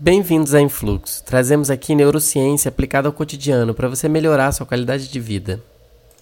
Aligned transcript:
Bem-vindos 0.00 0.54
a 0.54 0.60
Influxo. 0.60 1.24
Trazemos 1.24 1.70
aqui 1.70 1.92
neurociência 1.92 2.68
aplicada 2.68 3.08
ao 3.08 3.12
cotidiano 3.12 3.74
para 3.74 3.88
você 3.88 4.08
melhorar 4.08 4.52
sua 4.52 4.64
qualidade 4.64 5.08
de 5.08 5.18
vida. 5.18 5.60